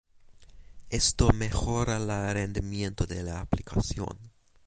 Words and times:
Esto 0.89 1.29
mejora 1.31 1.97
el 1.97 2.33
rendimiento 2.33 3.05
de 3.05 3.21
la 3.21 3.39
aplicación. 3.39 4.17